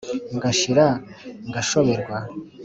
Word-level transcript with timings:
ngashira 0.35 0.85
ngashoberwa 1.49 2.17